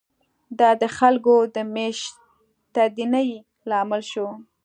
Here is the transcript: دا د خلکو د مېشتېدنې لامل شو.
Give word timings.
دا 0.59 0.69
د 0.81 0.83
خلکو 0.97 1.35
د 1.55 1.57
مېشتېدنې 1.73 3.29
لامل 3.69 4.01
شو. 4.11 4.27